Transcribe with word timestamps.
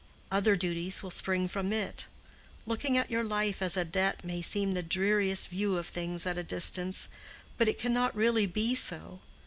"Other 0.31 0.55
duties 0.55 1.03
will 1.03 1.11
spring 1.11 1.47
from 1.47 1.71
it. 1.71 2.07
Looking 2.65 2.97
at 2.97 3.11
your 3.11 3.23
life 3.23 3.61
as 3.61 3.77
a 3.77 3.85
debt 3.85 4.25
may 4.25 4.41
seem 4.41 4.71
the 4.71 4.81
dreariest 4.81 5.49
view 5.49 5.77
of 5.77 5.85
things 5.85 6.25
at 6.25 6.39
a 6.39 6.43
distance; 6.43 7.07
but 7.55 7.67
it 7.67 7.77
cannot 7.77 8.15
really 8.15 8.47
be 8.47 8.73
so. 8.73 9.19